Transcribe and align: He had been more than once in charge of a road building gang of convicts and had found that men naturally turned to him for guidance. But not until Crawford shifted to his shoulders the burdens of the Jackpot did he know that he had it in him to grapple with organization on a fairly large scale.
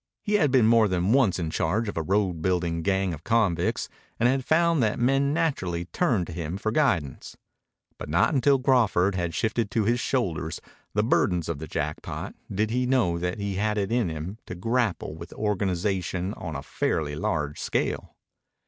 He 0.23 0.33
had 0.33 0.49
been 0.49 0.65
more 0.65 0.87
than 0.87 1.11
once 1.11 1.37
in 1.37 1.51
charge 1.51 1.87
of 1.87 1.95
a 1.95 2.01
road 2.01 2.41
building 2.41 2.81
gang 2.81 3.13
of 3.13 3.23
convicts 3.23 3.87
and 4.19 4.27
had 4.27 4.43
found 4.43 4.81
that 4.81 4.97
men 4.97 5.31
naturally 5.31 5.85
turned 5.85 6.25
to 6.25 6.33
him 6.33 6.57
for 6.57 6.71
guidance. 6.71 7.37
But 7.99 8.09
not 8.09 8.33
until 8.33 8.57
Crawford 8.57 9.15
shifted 9.35 9.69
to 9.69 9.83
his 9.85 9.99
shoulders 9.99 10.59
the 10.95 11.03
burdens 11.03 11.47
of 11.47 11.59
the 11.59 11.67
Jackpot 11.67 12.33
did 12.51 12.71
he 12.71 12.87
know 12.87 13.19
that 13.19 13.37
he 13.37 13.57
had 13.57 13.77
it 13.77 13.91
in 13.91 14.09
him 14.09 14.39
to 14.47 14.55
grapple 14.55 15.15
with 15.15 15.33
organization 15.33 16.33
on 16.33 16.55
a 16.55 16.63
fairly 16.63 17.13
large 17.15 17.59
scale. 17.61 18.15